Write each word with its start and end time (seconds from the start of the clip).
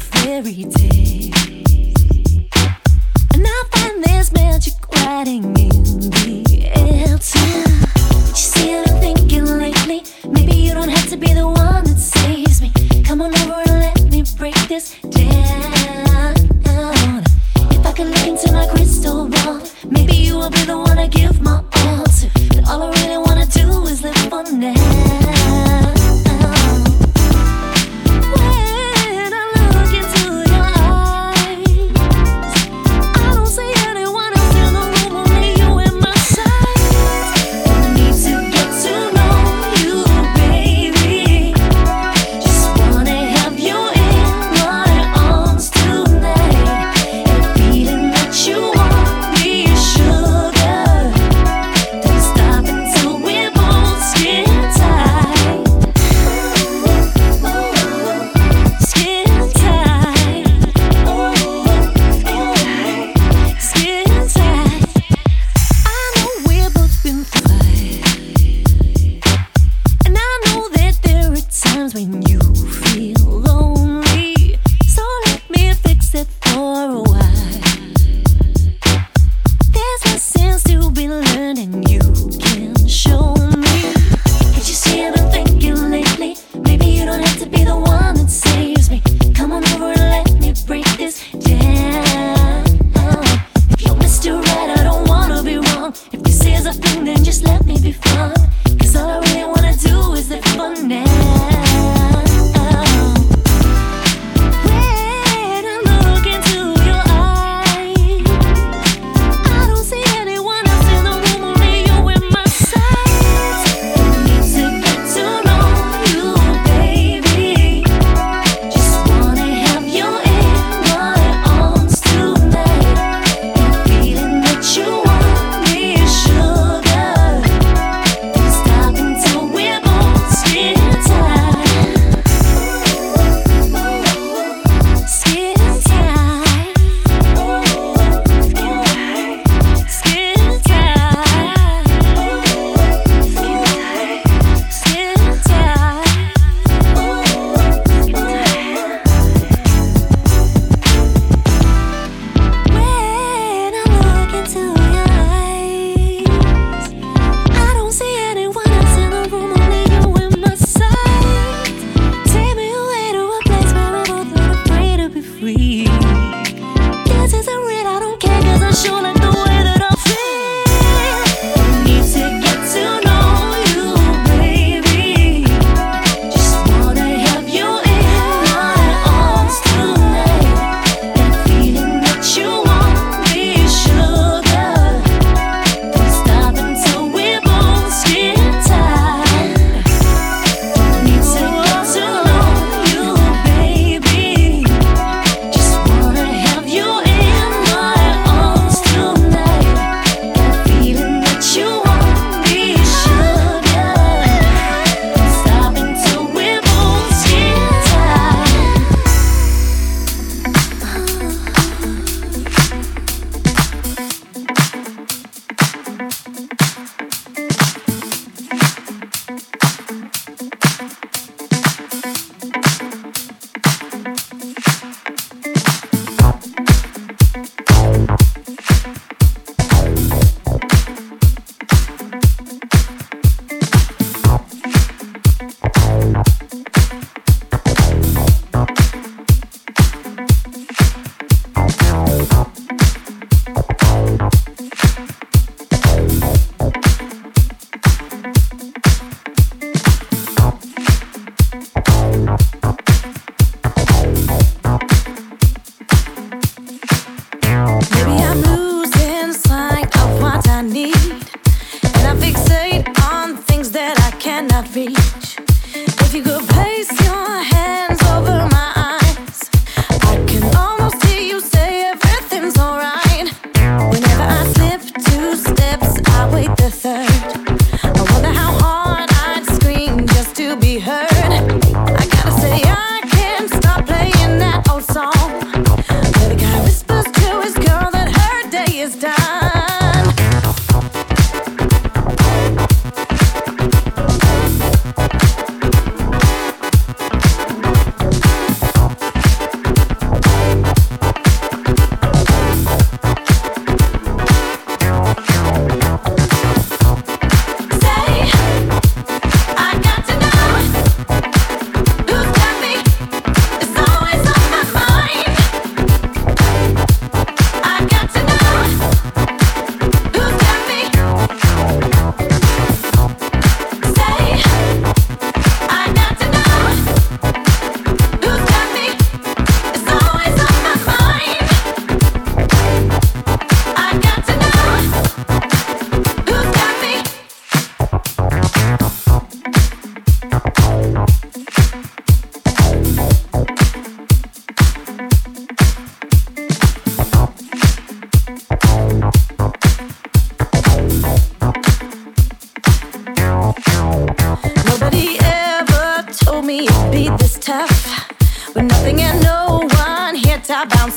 fairy 0.00 0.64
tale. 0.64 1.32
And 3.34 3.44
I 3.46 3.64
find 3.72 4.04
there's 4.04 4.32
magic 4.32 4.74
writing 4.94 5.44
in 5.44 6.10
the 6.10 6.70
air 6.74 7.18
too. 7.18 7.62
What 8.14 8.28
you 8.28 8.36
saying 8.36 8.84
and 8.88 8.98
thinking 9.00 9.44
lately? 9.44 10.04
Maybe 10.28 10.56
you 10.56 10.74
don't 10.74 10.88
have 10.88 11.08
to 11.10 11.16
be 11.16 11.32
the 11.32 11.46
one 11.46 11.84
that 11.84 11.98
saves 11.98 12.60
me. 12.62 12.70
Come 13.04 13.22
on 13.22 13.34
over 13.38 13.62
and 13.66 13.80
let 13.80 14.10
me 14.10 14.24
break 14.36 14.56
this 14.68 14.96
down. 15.00 16.34
If 17.70 17.86
I 17.86 17.92
could 17.92 18.08
look 18.08 18.26
into 18.26 18.52
my 18.52 18.66
crystal 18.68 19.28
ball, 19.28 19.60
maybe 19.90 20.16
you 20.16 20.36
will 20.36 20.50
be 20.50 20.62
the 20.64 20.78
one 20.78 20.98
I 20.98 21.08
give 21.08 21.40
my 21.40 21.62
all 21.74 22.04
to. 22.04 22.30
But 22.54 22.68
all 22.68 22.82
I 22.82 22.90
really 23.00 23.18
wanna 23.18 23.46
do 23.46 23.86
is 23.86 24.02
live 24.02 24.16
for 24.30 24.42
now. 24.52 25.17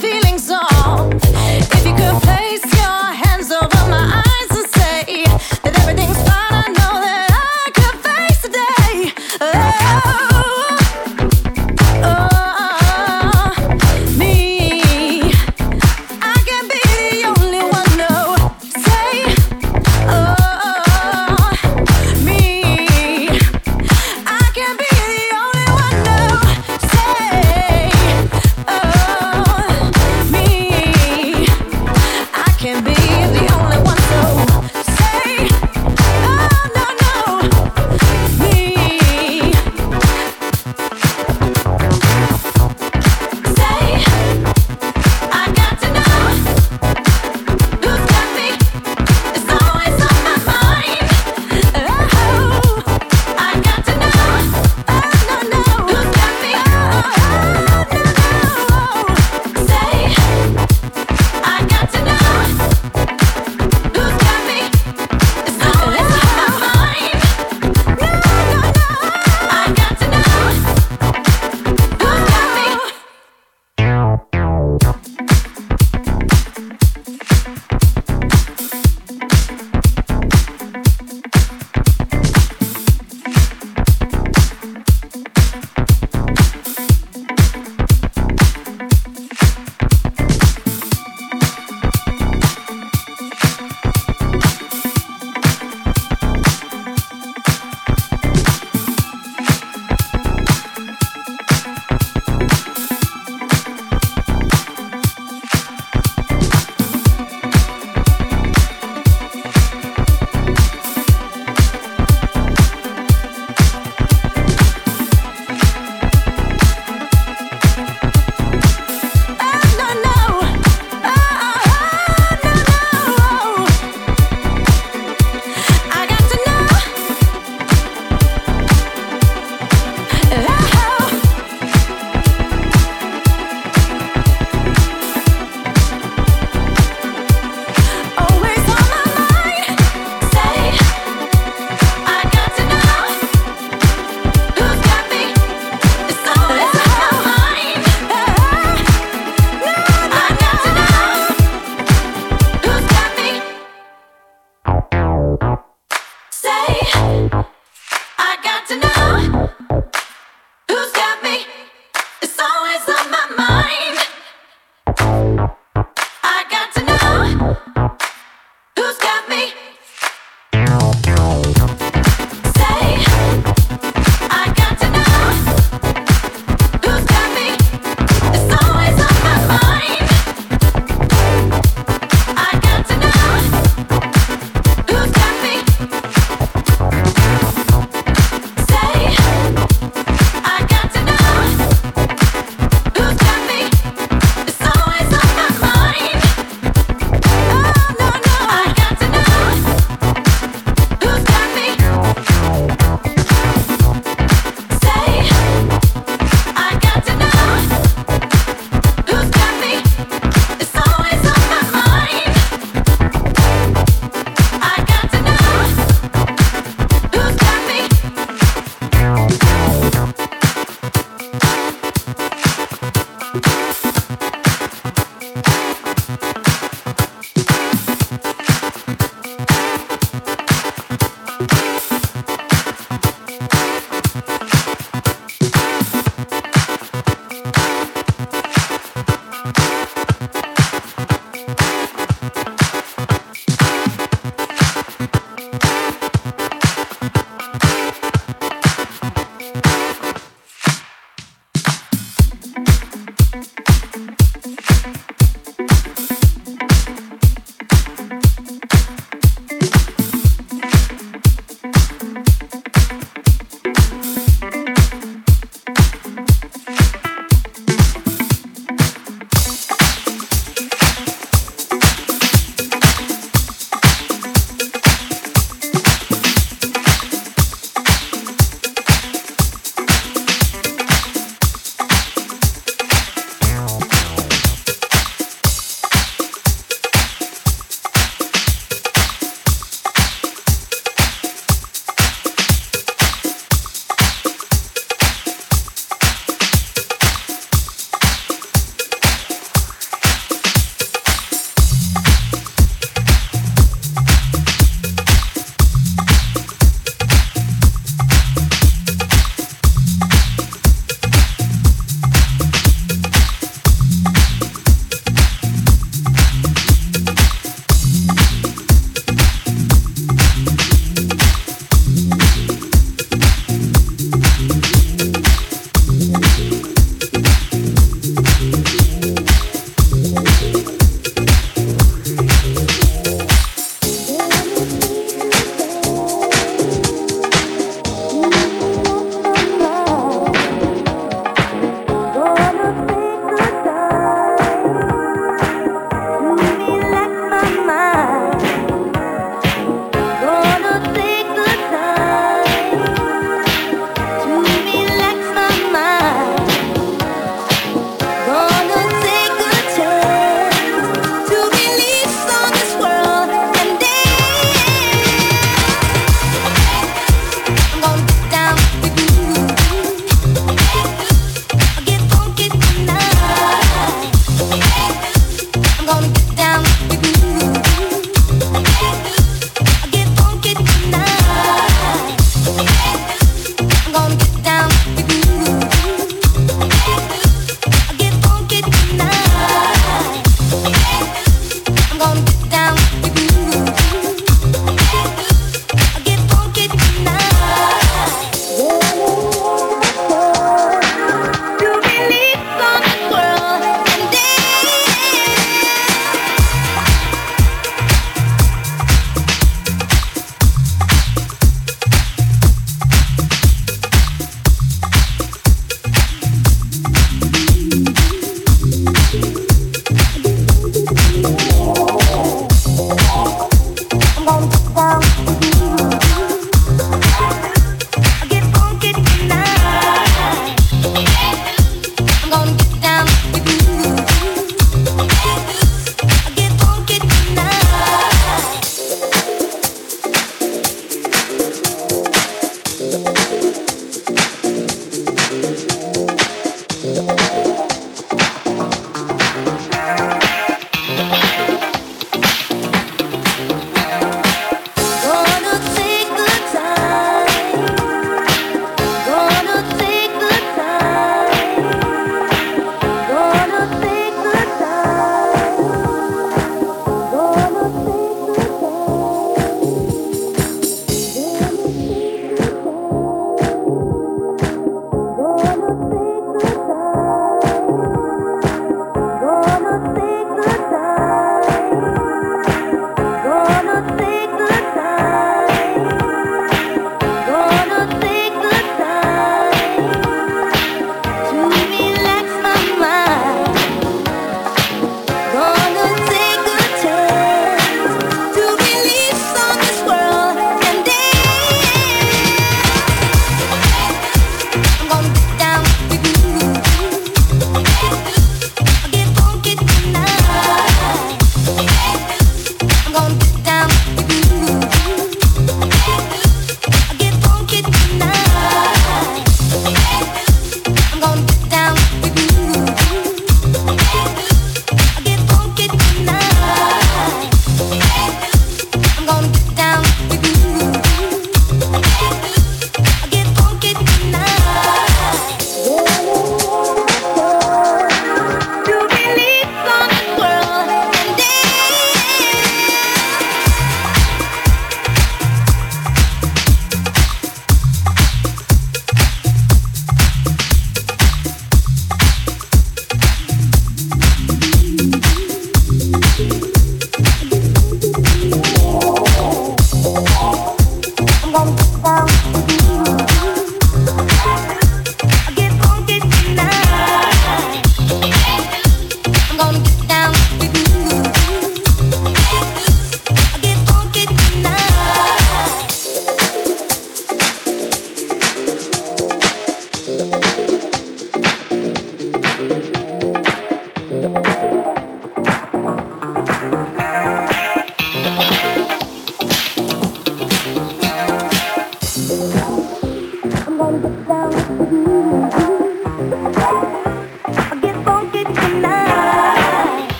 feeling. 0.00 0.25